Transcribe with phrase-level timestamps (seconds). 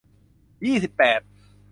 [0.65, 1.19] ยี่สิบแปด